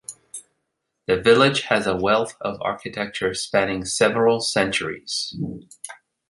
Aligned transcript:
The 1.05 1.21
village 1.21 1.61
has 1.65 1.85
a 1.85 1.95
wealth 1.95 2.35
of 2.41 2.57
architecture 2.63 3.35
spanning 3.35 3.85
several 3.85 4.39
centuries. 4.41 5.37